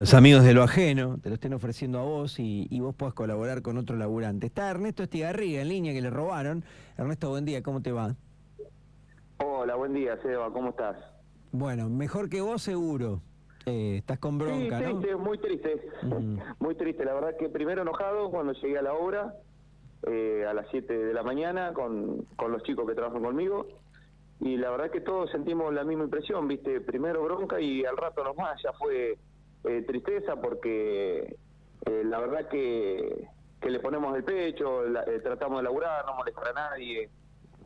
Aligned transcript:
los 0.00 0.14
amigos 0.14 0.44
de 0.44 0.54
lo 0.54 0.62
ajeno 0.62 1.18
te 1.20 1.28
lo 1.28 1.34
estén 1.34 1.52
ofreciendo 1.54 1.98
a 1.98 2.02
vos 2.02 2.38
y, 2.38 2.68
y 2.70 2.78
vos 2.78 2.94
puedas 2.94 3.14
colaborar 3.14 3.62
con 3.62 3.78
otro 3.78 3.96
laburante. 3.96 4.46
Está 4.46 4.70
Ernesto 4.70 5.02
Estigarriga 5.02 5.60
en 5.60 5.68
línea 5.68 5.92
que 5.92 6.00
le 6.00 6.08
robaron. 6.08 6.62
Ernesto, 6.96 7.30
buen 7.30 7.44
día, 7.44 7.64
¿cómo 7.64 7.82
te 7.82 7.90
va? 7.90 8.14
Hola, 9.38 9.74
buen 9.74 9.94
día, 9.94 10.16
Seba, 10.22 10.52
¿cómo 10.52 10.70
estás? 10.70 10.96
Bueno, 11.50 11.88
mejor 11.88 12.28
que 12.28 12.40
vos 12.40 12.62
seguro. 12.62 13.22
Eh, 13.66 13.96
estás 13.98 14.20
con 14.20 14.38
bronca, 14.38 14.78
sí, 14.78 14.84
¿no? 14.84 15.00
triste, 15.00 15.16
muy 15.16 15.38
triste, 15.38 15.82
muy 16.60 16.74
triste. 16.76 17.04
La 17.04 17.14
verdad 17.14 17.36
que 17.36 17.48
primero 17.48 17.82
enojado 17.82 18.30
cuando 18.30 18.52
llegué 18.52 18.78
a 18.78 18.82
la 18.82 18.94
obra 18.94 19.34
eh, 20.06 20.46
a 20.48 20.54
las 20.54 20.68
7 20.70 20.96
de 20.96 21.12
la 21.12 21.24
mañana 21.24 21.72
con, 21.72 22.24
con 22.36 22.52
los 22.52 22.62
chicos 22.62 22.86
que 22.86 22.94
trabajan 22.94 23.22
conmigo 23.22 23.66
y 24.40 24.56
la 24.56 24.70
verdad 24.70 24.90
que 24.92 25.00
todos 25.00 25.30
sentimos 25.30 25.74
la 25.74 25.82
misma 25.82 26.04
impresión, 26.04 26.46
viste, 26.46 26.80
primero 26.80 27.24
bronca 27.24 27.60
y 27.60 27.84
al 27.84 27.96
rato 27.96 28.22
nomás 28.22 28.62
ya 28.62 28.72
fue 28.74 29.18
eh, 29.64 29.82
tristeza 29.86 30.36
porque 30.36 31.36
eh, 31.86 32.02
la 32.04 32.20
verdad 32.20 32.48
que, 32.48 33.28
que 33.60 33.70
le 33.70 33.80
ponemos 33.80 34.16
el 34.16 34.24
pecho, 34.24 34.84
eh, 34.84 35.20
tratamos 35.22 35.58
de 35.58 35.64
laburar, 35.64 36.04
no 36.06 36.14
molestar 36.14 36.48
a 36.48 36.52
nadie 36.52 37.10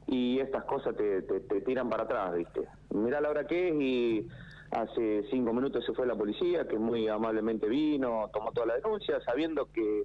y 0.06 0.40
estas 0.40 0.64
cosas 0.64 0.96
te, 0.96 1.22
te, 1.22 1.40
te 1.40 1.60
tiran 1.60 1.88
para 1.88 2.04
atrás, 2.04 2.34
¿viste? 2.34 2.62
Mirá 2.90 3.20
la 3.20 3.30
hora 3.30 3.46
que 3.46 3.68
es 3.68 3.74
y 3.80 4.28
hace 4.72 5.24
cinco 5.30 5.52
minutos 5.52 5.84
se 5.84 5.92
fue 5.92 6.06
la 6.06 6.16
policía, 6.16 6.66
que 6.66 6.78
muy 6.78 7.08
amablemente 7.08 7.68
vino, 7.68 8.28
tomó 8.32 8.52
toda 8.52 8.66
la 8.66 8.74
denuncia, 8.76 9.20
sabiendo 9.20 9.70
que, 9.72 10.04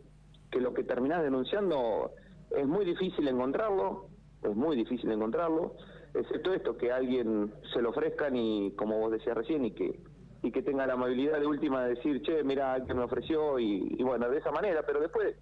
que 0.51 0.59
lo 0.59 0.73
que 0.73 0.83
terminás 0.83 1.23
denunciando 1.23 2.11
es 2.51 2.67
muy 2.67 2.85
difícil 2.85 3.27
encontrarlo, 3.27 4.07
es 4.43 4.55
muy 4.55 4.75
difícil 4.75 5.11
encontrarlo, 5.11 5.75
excepto 6.13 6.53
esto, 6.53 6.77
que 6.77 6.91
alguien 6.91 7.53
se 7.73 7.81
lo 7.81 7.89
ofrezcan 7.89 8.35
y, 8.35 8.71
como 8.71 8.99
vos 8.99 9.11
decías 9.11 9.37
recién, 9.37 9.65
y 9.65 9.71
que 9.71 9.99
y 10.43 10.51
que 10.51 10.61
tenga 10.61 10.85
la 10.87 10.93
amabilidad 10.93 11.39
de 11.39 11.47
última 11.47 11.83
de 11.83 11.95
decir, 11.95 12.21
che, 12.21 12.43
mira, 12.43 12.77
que 12.85 12.93
me 12.93 13.03
ofreció, 13.03 13.57
y, 13.59 13.95
y 13.97 14.03
bueno, 14.03 14.29
de 14.29 14.37
esa 14.37 14.51
manera, 14.51 14.83
pero 14.85 14.99
después 14.99 15.35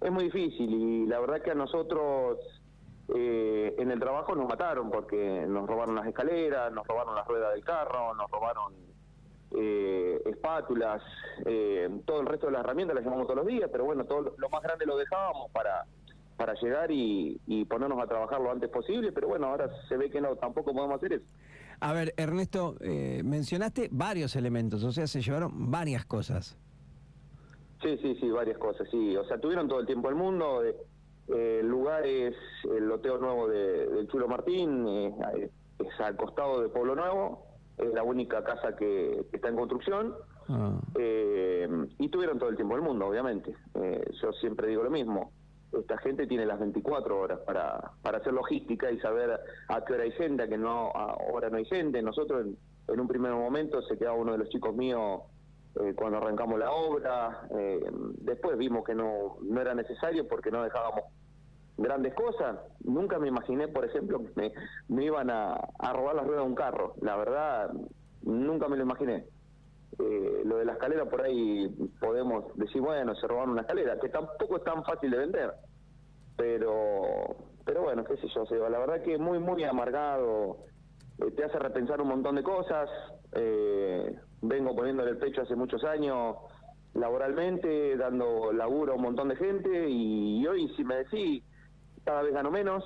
es 0.00 0.10
muy 0.10 0.24
difícil 0.24 0.68
y 0.72 1.06
la 1.06 1.20
verdad 1.20 1.40
que 1.42 1.52
a 1.52 1.54
nosotros 1.54 2.38
eh, 3.14 3.74
en 3.78 3.90
el 3.90 4.00
trabajo 4.00 4.34
nos 4.34 4.48
mataron 4.48 4.90
porque 4.90 5.44
nos 5.48 5.66
robaron 5.68 5.94
las 5.94 6.06
escaleras, 6.06 6.72
nos 6.72 6.86
robaron 6.86 7.14
las 7.14 7.26
ruedas 7.26 7.52
del 7.54 7.64
carro, 7.64 8.14
nos 8.14 8.30
robaron 8.30 8.74
eh, 9.52 10.20
espátulas, 10.26 11.02
eh, 11.44 11.88
todo 12.06 12.20
el 12.20 12.26
resto 12.26 12.46
de 12.46 12.52
las 12.52 12.62
herramientas 12.62 12.94
las 12.96 13.04
llevamos 13.04 13.26
todos 13.26 13.38
los 13.38 13.46
días, 13.46 13.68
pero 13.70 13.84
bueno, 13.84 14.04
todo 14.04 14.34
lo- 14.36 14.48
más 14.48 14.62
grande 14.62 14.86
lo 14.86 14.96
dejábamos 14.96 15.50
para 15.52 15.84
para 16.36 16.54
llegar 16.54 16.90
y, 16.90 17.38
y 17.46 17.64
ponernos 17.66 18.00
a 18.02 18.06
trabajar 18.06 18.40
lo 18.40 18.50
antes 18.50 18.68
posible, 18.70 19.12
pero 19.12 19.28
bueno, 19.28 19.46
ahora 19.46 19.70
se 19.88 19.96
ve 19.96 20.10
que 20.10 20.20
no, 20.20 20.34
tampoco 20.36 20.72
podemos 20.72 20.96
hacer 20.96 21.12
eso. 21.12 21.26
A 21.82 21.92
ver, 21.92 22.14
Ernesto, 22.16 22.76
eh, 22.80 23.22
mencionaste 23.24 23.88
varios 23.90 24.36
elementos, 24.36 24.84
o 24.84 24.92
sea, 24.92 25.08
se 25.08 25.20
llevaron 25.20 25.68
varias 25.68 26.04
cosas. 26.04 26.56
Sí, 27.82 27.98
sí, 28.00 28.16
sí, 28.20 28.30
varias 28.30 28.56
cosas, 28.58 28.86
sí. 28.88 29.16
O 29.16 29.24
sea, 29.24 29.40
tuvieron 29.40 29.66
todo 29.66 29.80
el 29.80 29.86
tiempo 29.86 30.06
del 30.06 30.16
mundo. 30.16 30.64
Eh, 30.64 30.76
eh, 31.26 31.58
el 31.60 31.66
lugar 31.66 32.06
es 32.06 32.36
el 32.64 32.86
loteo 32.86 33.18
nuevo 33.18 33.48
de, 33.48 33.88
del 33.88 34.06
Chulo 34.06 34.28
Martín, 34.28 34.86
eh, 34.86 35.50
es 35.80 36.00
al 36.00 36.16
costado 36.16 36.62
de 36.62 36.68
Pueblo 36.68 36.94
Nuevo, 36.94 37.46
es 37.78 37.92
la 37.92 38.04
única 38.04 38.44
casa 38.44 38.76
que, 38.76 39.26
que 39.28 39.36
está 39.36 39.48
en 39.48 39.56
construcción. 39.56 40.14
Ah. 40.48 40.80
Eh, 40.96 41.68
y 41.98 42.08
tuvieron 42.10 42.38
todo 42.38 42.50
el 42.50 42.54
tiempo 42.54 42.76
del 42.76 42.84
mundo, 42.84 43.08
obviamente. 43.08 43.56
Eh, 43.74 44.04
yo 44.22 44.32
siempre 44.34 44.68
digo 44.68 44.84
lo 44.84 44.90
mismo. 44.90 45.32
Esta 45.72 45.98
gente 45.98 46.26
tiene 46.26 46.46
las 46.46 46.60
24 46.60 47.18
horas 47.18 47.40
para, 47.40 47.92
para 48.02 48.18
hacer 48.18 48.32
logística 48.32 48.90
y 48.90 48.98
saber 49.00 49.40
a 49.68 49.84
qué 49.84 49.94
hora 49.94 50.04
hay 50.04 50.12
gente, 50.12 50.42
a 50.42 50.48
qué 50.48 50.58
no, 50.58 50.90
a 50.90 51.16
hora 51.32 51.48
no 51.50 51.56
hay 51.56 51.64
gente. 51.64 52.02
Nosotros 52.02 52.46
en, 52.46 52.56
en 52.88 53.00
un 53.00 53.08
primer 53.08 53.32
momento 53.32 53.80
se 53.82 53.96
quedaba 53.96 54.16
uno 54.16 54.32
de 54.32 54.38
los 54.38 54.48
chicos 54.50 54.74
míos 54.74 55.22
eh, 55.80 55.94
cuando 55.96 56.18
arrancamos 56.18 56.58
la 56.58 56.70
obra. 56.70 57.48
eh, 57.56 57.80
después 58.18 58.58
vimos 58.58 58.84
que 58.84 58.94
no, 58.94 59.38
no 59.42 59.60
era 59.60 59.74
necesario 59.74 60.28
porque 60.28 60.50
no 60.50 60.62
dejábamos 60.62 61.04
grandes 61.78 62.14
cosas. 62.14 62.58
Nunca 62.84 63.18
me 63.18 63.28
imaginé, 63.28 63.68
por 63.68 63.84
ejemplo, 63.84 64.18
que 64.22 64.30
me, 64.36 64.52
me 64.88 65.04
iban 65.04 65.30
a, 65.30 65.54
a 65.54 65.92
robar 65.92 66.16
las 66.16 66.26
ruedas 66.26 66.44
de 66.44 66.48
un 66.50 66.54
carro. 66.54 66.94
La 67.00 67.16
verdad, 67.16 67.72
nunca 68.22 68.68
me 68.68 68.76
lo 68.76 68.82
imaginé. 68.82 69.24
Eh, 69.98 70.42
lo 70.44 70.56
de 70.56 70.64
la 70.64 70.72
escalera 70.72 71.04
por 71.04 71.22
ahí 71.22 71.68
podemos 72.00 72.56
decir, 72.56 72.80
bueno, 72.80 73.14
se 73.14 73.26
robaron 73.26 73.50
una 73.50 73.62
escalera, 73.62 73.98
que 74.00 74.08
tampoco 74.08 74.56
es 74.56 74.64
tan 74.64 74.82
fácil 74.84 75.10
de 75.10 75.18
vender. 75.18 75.52
Pero, 76.36 77.36
pero 77.64 77.82
bueno, 77.82 78.04
qué 78.04 78.16
sé 78.16 78.26
yo, 78.34 78.46
Seba, 78.46 78.70
la 78.70 78.78
verdad 78.78 79.02
que 79.02 79.18
muy, 79.18 79.38
muy 79.38 79.64
amargado, 79.64 80.58
eh, 81.18 81.30
te 81.36 81.44
hace 81.44 81.58
repensar 81.58 82.00
un 82.00 82.08
montón 82.08 82.36
de 82.36 82.42
cosas. 82.42 82.88
eh, 83.34 84.14
vengo 84.40 84.74
poniéndole 84.74 85.10
el 85.10 85.18
pecho 85.18 85.42
hace 85.42 85.54
muchos 85.54 85.84
años 85.84 86.36
laboralmente, 86.94 87.96
dando 87.96 88.52
laburo 88.52 88.92
a 88.92 88.96
un 88.96 89.02
montón 89.02 89.28
de 89.28 89.36
gente 89.36 89.88
y, 89.88 90.46
hoy 90.46 90.68
si 90.76 90.84
me 90.84 90.96
decís, 90.96 91.44
cada 92.04 92.22
vez 92.22 92.32
gano 92.32 92.50
menos. 92.50 92.84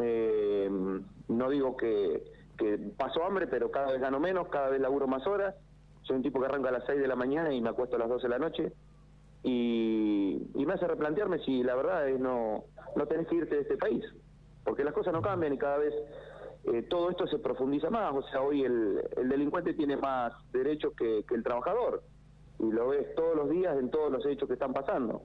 eh, 0.00 0.70
no 1.28 1.48
digo 1.48 1.76
que, 1.76 2.22
que 2.58 2.78
paso 2.96 3.24
hambre, 3.24 3.46
pero 3.46 3.70
cada 3.70 3.92
vez 3.92 4.00
gano 4.00 4.20
menos, 4.20 4.48
cada 4.48 4.68
vez 4.68 4.80
laburo 4.80 5.06
más 5.06 5.26
horas. 5.26 5.54
Soy 6.04 6.16
un 6.16 6.22
tipo 6.22 6.40
que 6.40 6.46
arranca 6.46 6.68
a 6.68 6.72
las 6.72 6.84
6 6.86 7.00
de 7.00 7.08
la 7.08 7.16
mañana 7.16 7.52
y 7.52 7.60
me 7.60 7.70
acuesto 7.70 7.96
a 7.96 7.98
las 7.98 8.08
12 8.08 8.22
de 8.22 8.28
la 8.28 8.38
noche. 8.38 8.72
Y, 9.42 10.50
y 10.54 10.66
me 10.66 10.72
hace 10.74 10.86
replantearme 10.86 11.38
si 11.40 11.62
la 11.62 11.74
verdad 11.74 12.08
es 12.08 12.18
no, 12.18 12.64
no 12.96 13.06
tenés 13.06 13.26
que 13.26 13.36
irte 13.36 13.56
de 13.56 13.62
este 13.62 13.76
país. 13.76 14.04
Porque 14.64 14.84
las 14.84 14.94
cosas 14.94 15.12
no 15.12 15.20
cambian 15.20 15.52
y 15.52 15.58
cada 15.58 15.78
vez 15.78 15.92
eh, 16.72 16.82
todo 16.82 17.10
esto 17.10 17.26
se 17.26 17.38
profundiza 17.38 17.90
más. 17.90 18.14
O 18.14 18.22
sea, 18.28 18.40
hoy 18.40 18.62
el, 18.62 19.02
el 19.16 19.28
delincuente 19.28 19.74
tiene 19.74 19.96
más 19.96 20.32
derechos 20.52 20.94
que, 20.96 21.24
que 21.28 21.34
el 21.34 21.42
trabajador. 21.42 22.02
Y 22.58 22.70
lo 22.70 22.88
ves 22.88 23.14
todos 23.14 23.36
los 23.36 23.50
días 23.50 23.76
en 23.78 23.90
todos 23.90 24.10
los 24.10 24.24
hechos 24.26 24.46
que 24.46 24.54
están 24.54 24.72
pasando. 24.72 25.22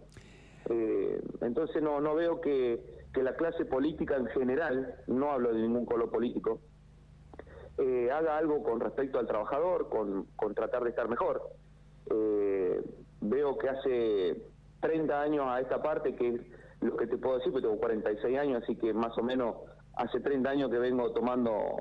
Eh, 0.69 1.21
entonces 1.41 1.81
no, 1.81 1.99
no 2.01 2.15
veo 2.15 2.41
que, 2.41 2.79
que 3.13 3.23
la 3.23 3.35
clase 3.35 3.65
política 3.65 4.17
en 4.17 4.27
general, 4.27 4.95
no 5.07 5.31
hablo 5.31 5.53
de 5.53 5.61
ningún 5.61 5.85
color 5.85 6.11
político, 6.11 6.61
eh, 7.79 8.11
haga 8.11 8.37
algo 8.37 8.61
con 8.63 8.79
respecto 8.79 9.19
al 9.19 9.27
trabajador, 9.27 9.89
con, 9.89 10.25
con 10.35 10.53
tratar 10.53 10.83
de 10.83 10.89
estar 10.89 11.07
mejor. 11.07 11.41
Eh, 12.09 12.81
veo 13.21 13.57
que 13.57 13.69
hace 13.69 14.41
30 14.81 15.21
años 15.21 15.45
a 15.47 15.59
esta 15.61 15.81
parte, 15.81 16.15
que 16.15 16.27
es 16.35 16.41
lo 16.81 16.97
que 16.97 17.07
te 17.07 17.17
puedo 17.17 17.37
decir, 17.37 17.51
porque 17.51 17.67
tengo 17.67 17.79
46 17.79 18.37
años, 18.37 18.63
así 18.63 18.75
que 18.75 18.93
más 18.93 19.17
o 19.17 19.23
menos 19.23 19.55
hace 19.95 20.19
30 20.19 20.49
años 20.49 20.69
que 20.69 20.79
vengo 20.79 21.11
tomando 21.11 21.75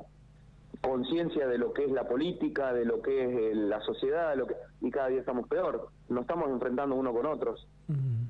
conciencia 0.81 1.49
de 1.49 1.59
lo 1.59 1.73
que 1.73 1.85
es 1.85 1.91
la 1.91 2.07
política, 2.07 2.73
de 2.73 2.85
lo 2.85 3.03
que 3.03 3.25
es 3.25 3.31
eh, 3.31 3.55
la 3.55 3.81
sociedad, 3.81 4.31
de 4.31 4.37
lo 4.37 4.47
que, 4.47 4.55
y 4.81 4.91
cada 4.91 5.09
día 5.09 5.21
estamos 5.21 5.49
peor. 5.49 5.89
Nos 6.09 6.23
estamos 6.23 6.49
enfrentando 6.51 6.95
uno 6.95 7.13
con 7.13 7.27
otros. 7.27 7.67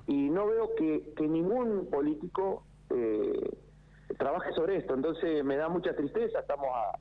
Y 0.06 0.30
no 0.30 0.46
veo 0.46 0.74
que, 0.76 1.12
que 1.16 1.28
ningún 1.28 1.88
político 1.90 2.64
eh, 2.90 3.50
trabaje 4.16 4.52
sobre 4.52 4.76
esto. 4.76 4.94
Entonces 4.94 5.44
me 5.44 5.56
da 5.56 5.68
mucha 5.68 5.94
tristeza. 5.94 6.40
Estamos 6.40 6.68
a 6.72 6.98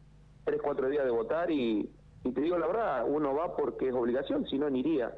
tres, 0.48 0.62
cuatro 0.64 0.88
días 0.90 1.04
de 1.04 1.12
votar 1.12 1.52
y, 1.52 1.90
y 2.24 2.32
te 2.32 2.42
digo 2.42 2.58
la 2.58 2.68
verdad, 2.68 3.06
uno 3.08 3.36
va 3.36 3.56
porque 3.56 3.90
es 3.90 3.94
obligación, 3.94 4.48
si 4.48 4.58
no, 4.58 4.70
ni 4.70 4.80
iría. 4.80 5.12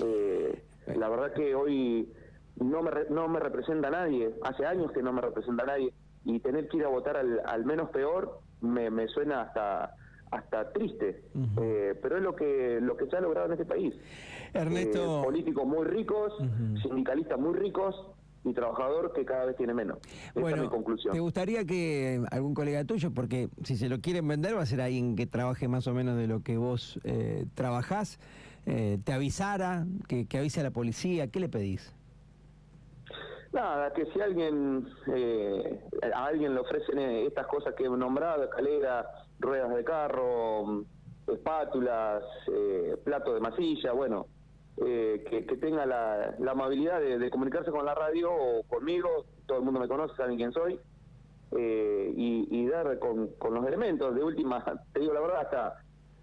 Eh, 0.00 0.62
la 0.96 1.08
verdad 1.08 1.32
que 1.32 1.54
hoy 1.54 2.12
no 2.60 2.82
me, 2.82 2.90
re- 2.90 3.06
no 3.10 3.28
me 3.28 3.38
representa 3.38 3.88
a 3.88 3.92
nadie, 3.92 4.34
hace 4.42 4.66
años 4.66 4.90
que 4.92 5.02
no 5.02 5.12
me 5.12 5.20
representa 5.20 5.62
a 5.62 5.66
nadie, 5.66 5.92
y 6.24 6.40
tener 6.40 6.68
que 6.68 6.78
ir 6.78 6.84
a 6.84 6.88
votar 6.88 7.16
al, 7.16 7.40
al 7.46 7.64
menos 7.64 7.90
peor 7.90 8.40
me, 8.60 8.90
me 8.90 9.06
suena 9.08 9.42
hasta 9.42 9.94
hasta 10.32 10.72
triste. 10.72 11.22
Eh, 11.62 11.94
pero 12.02 12.16
es 12.16 12.22
lo 12.24 12.34
que 12.34 12.80
lo 12.82 12.96
que 12.96 13.06
se 13.06 13.16
ha 13.16 13.20
logrado 13.20 13.46
en 13.46 13.52
este 13.52 13.64
país. 13.64 13.94
Ernesto- 14.52 15.20
Eh, 15.20 15.24
políticos 15.24 15.64
muy 15.64 15.84
ricos, 15.86 16.32
sindicalistas 16.82 17.38
muy 17.38 17.54
ricos 17.54 17.94
y 18.46 18.54
trabajador 18.54 19.12
que 19.12 19.24
cada 19.24 19.46
vez 19.46 19.56
tiene 19.56 19.74
menos. 19.74 19.98
Esa 20.34 20.50
es 20.50 20.60
mi 20.60 20.68
conclusión. 20.68 21.12
¿te 21.12 21.20
gustaría 21.20 21.64
que 21.64 22.22
algún 22.30 22.54
colega 22.54 22.84
tuyo, 22.84 23.12
porque 23.12 23.48
si 23.64 23.76
se 23.76 23.88
lo 23.88 24.00
quieren 24.00 24.26
vender 24.26 24.56
va 24.56 24.62
a 24.62 24.66
ser 24.66 24.80
alguien 24.80 25.16
que 25.16 25.26
trabaje 25.26 25.68
más 25.68 25.86
o 25.86 25.94
menos 25.94 26.16
de 26.16 26.26
lo 26.26 26.42
que 26.42 26.56
vos 26.56 27.00
eh, 27.04 27.46
trabajás, 27.54 28.18
eh, 28.66 28.98
te 29.04 29.12
avisara, 29.12 29.86
que, 30.08 30.26
que 30.26 30.38
avise 30.38 30.60
a 30.60 30.62
la 30.62 30.70
policía? 30.70 31.26
¿Qué 31.28 31.40
le 31.40 31.48
pedís? 31.48 31.92
Nada, 33.52 33.92
que 33.92 34.04
si 34.06 34.20
alguien 34.20 34.86
eh, 35.14 35.80
a 36.12 36.26
alguien 36.26 36.54
le 36.54 36.60
ofrecen 36.60 36.98
eh, 36.98 37.26
estas 37.26 37.46
cosas 37.46 37.74
que 37.74 37.84
he 37.84 37.88
nombrado, 37.88 38.44
escalera, 38.44 39.08
ruedas 39.38 39.74
de 39.74 39.82
carro, 39.82 40.84
espátulas, 41.26 42.22
eh, 42.52 42.96
plato 43.02 43.34
de 43.34 43.40
masilla, 43.40 43.92
bueno, 43.92 44.26
eh, 44.84 45.24
que, 45.30 45.46
que 45.46 45.56
tenga 45.56 45.86
la, 45.86 46.34
la 46.38 46.52
amabilidad 46.52 47.00
de, 47.00 47.18
de 47.18 47.30
comunicarse 47.30 47.70
con 47.70 47.84
la 47.84 47.94
radio 47.94 48.30
o 48.32 48.62
conmigo, 48.64 49.08
todo 49.46 49.58
el 49.58 49.64
mundo 49.64 49.80
me 49.80 49.88
conoce, 49.88 50.14
saben 50.16 50.36
quién 50.36 50.52
soy, 50.52 50.78
eh, 51.56 52.12
y, 52.16 52.46
y 52.50 52.66
dar 52.68 52.98
con, 52.98 53.28
con 53.38 53.54
los 53.54 53.66
elementos. 53.66 54.14
De 54.14 54.22
última, 54.22 54.64
te 54.92 55.00
digo 55.00 55.12
la 55.14 55.20
verdad, 55.20 55.40
hasta 55.42 55.76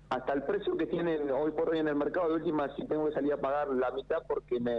hasta 0.10 0.34
el 0.34 0.44
precio 0.44 0.78
que 0.78 0.86
tienen 0.86 1.32
hoy 1.32 1.52
por 1.52 1.70
hoy 1.72 1.80
en 1.80 1.88
el 1.88 1.96
mercado, 1.96 2.28
de 2.30 2.36
última, 2.36 2.68
si 2.76 2.86
tengo 2.86 3.08
que 3.08 3.14
salir 3.14 3.34
a 3.34 3.38
pagar 3.38 3.70
la 3.70 3.90
mitad 3.92 4.18
porque 4.28 4.60
me 4.60 4.78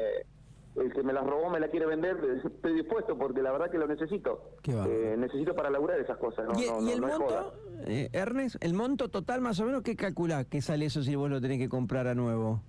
el 0.77 0.93
que 0.93 1.03
me 1.05 1.13
las 1.13 1.25
robó 1.25 1.51
me 1.51 1.61
la 1.61 1.69
quiere 1.69 1.87
vender, 1.87 2.17
estoy 2.45 2.75
dispuesto 2.75 3.17
porque 3.19 3.43
la 3.43 3.51
verdad 3.53 3.71
que 3.71 3.79
lo 3.79 3.87
necesito. 3.87 4.51
Qué 4.63 4.75
va. 4.75 4.87
Eh, 4.89 5.17
necesito 5.19 5.55
para 5.55 5.71
laburar 5.71 5.99
esas 6.01 6.19
cosas. 6.19 6.47
No, 6.47 6.53
¿Y, 6.61 6.67
no, 6.67 6.81
y 6.81 6.85
no, 6.85 6.93
el 6.93 7.01
no 7.01 7.09
es 7.09 7.15
joda. 7.15 7.43
monto, 7.43 7.91
eh, 7.91 8.09
Ernest, 8.13 8.57
el 8.61 8.75
monto 8.75 9.09
total 9.09 9.41
más 9.41 9.59
o 9.61 9.67
menos, 9.67 9.83
¿qué 9.83 9.97
calculás 9.97 10.47
que 10.47 10.63
sale 10.63 10.87
eso 10.87 11.03
si 11.03 11.15
vos 11.17 11.31
lo 11.31 11.41
tenés 11.41 11.59
que 11.59 11.69
comprar 11.69 12.07
a 12.07 12.15
nuevo? 12.15 12.61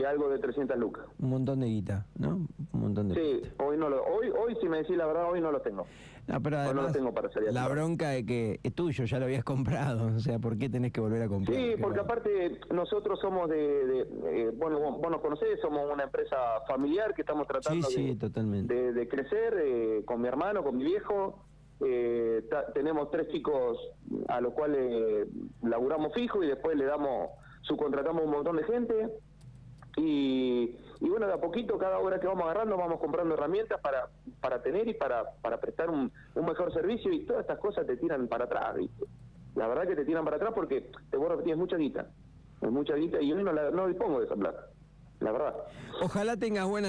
Y 0.00 0.04
algo 0.04 0.28
de 0.30 0.38
300 0.38 0.76
lucas. 0.78 1.04
Un 1.18 1.30
montón 1.30 1.60
de 1.60 1.66
guita, 1.66 2.06
¿no? 2.18 2.46
Un 2.72 2.80
montón 2.80 3.08
de 3.08 3.14
Sí, 3.14 3.42
hoy 3.58 3.76
no 3.76 3.88
lo, 3.88 4.02
hoy, 4.04 4.30
hoy 4.30 4.56
si 4.60 4.68
me 4.68 4.78
decís 4.78 4.96
la 4.96 5.06
verdad, 5.06 5.30
hoy 5.30 5.40
no 5.40 5.52
lo 5.52 5.60
tengo. 5.60 5.86
No, 6.26 6.40
pero 6.40 6.56
Hoy 6.58 6.66
no 6.68 6.72
lo 6.74 6.80
además, 6.80 6.92
tengo 6.92 7.12
para 7.14 7.28
salir 7.30 7.48
a 7.48 7.52
la 7.52 7.68
bronca 7.68 8.10
de 8.10 8.24
que 8.24 8.60
es 8.62 8.74
tuyo, 8.74 9.04
ya 9.04 9.18
lo 9.18 9.24
habías 9.24 9.42
comprado, 9.44 10.06
o 10.16 10.20
sea, 10.20 10.38
¿por 10.38 10.56
qué 10.58 10.68
tenés 10.68 10.92
que 10.92 11.00
volver 11.00 11.22
a 11.22 11.28
comprar? 11.28 11.56
Sí, 11.56 11.74
porque 11.80 12.00
aparte 12.00 12.60
nosotros 12.72 13.18
somos 13.20 13.48
de, 13.48 13.56
de- 13.86 14.06
eh, 14.42 14.50
bueno, 14.54 14.78
vos, 14.80 15.10
nos 15.10 15.20
conocés, 15.20 15.60
somos 15.60 15.90
una 15.92 16.04
empresa 16.04 16.36
familiar 16.68 17.14
que 17.14 17.22
estamos 17.22 17.46
Sí, 17.46 17.52
tratando 17.52 17.88
sí, 17.88 18.06
de, 18.08 18.16
totalmente. 18.16 18.72
de, 18.74 18.92
de 18.92 19.08
crecer 19.08 19.54
eh, 19.62 20.02
con 20.06 20.20
mi 20.20 20.28
hermano, 20.28 20.62
con 20.62 20.76
mi 20.76 20.84
viejo. 20.84 21.44
Eh, 21.82 22.44
ta- 22.50 22.70
tenemos 22.74 23.10
tres 23.10 23.28
chicos 23.28 23.78
a 24.28 24.40
los 24.40 24.52
cuales 24.52 25.26
laburamos 25.62 26.12
fijo 26.12 26.44
y 26.44 26.46
después 26.46 26.76
le 26.76 26.84
damos, 26.84 27.30
subcontratamos 27.62 28.22
un 28.24 28.30
montón 28.30 28.56
de 28.56 28.64
gente. 28.64 28.94
Y, 29.96 30.76
y 31.00 31.08
bueno, 31.08 31.26
de 31.26 31.34
a 31.34 31.40
poquito, 31.40 31.78
cada 31.78 31.98
hora 31.98 32.20
que 32.20 32.26
vamos 32.26 32.44
agarrando, 32.44 32.76
vamos 32.76 33.00
comprando 33.00 33.34
herramientas 33.34 33.80
para, 33.80 34.08
para 34.40 34.62
tener 34.62 34.88
y 34.88 34.94
para, 34.94 35.32
para 35.42 35.58
prestar 35.58 35.90
un, 35.90 36.12
un 36.34 36.46
mejor 36.46 36.72
servicio 36.72 37.12
y 37.12 37.24
todas 37.24 37.42
estas 37.42 37.58
cosas 37.58 37.86
te 37.86 37.96
tiran 37.96 38.28
para 38.28 38.44
atrás, 38.44 38.76
¿viste? 38.76 39.04
La 39.56 39.66
verdad 39.66 39.86
que 39.86 39.96
te 39.96 40.04
tiran 40.04 40.24
para 40.24 40.36
atrás 40.36 40.52
porque, 40.54 40.90
te 41.10 41.16
vuelvo 41.16 41.34
a 41.34 41.36
repetir, 41.36 41.52
es 41.52 41.58
mucha 41.58 41.76
guita. 41.76 42.06
Es 42.60 42.70
mucha 42.70 42.94
guita 42.94 43.20
y 43.20 43.28
yo 43.28 43.36
no, 43.36 43.52
la, 43.52 43.70
no 43.70 43.88
dispongo 43.88 44.20
de 44.20 44.26
esa 44.26 44.36
plata, 44.36 44.66
la 45.20 45.32
verdad. 45.32 45.54
Ojalá 46.02 46.36
tengas 46.36 46.66
buena 46.68 46.88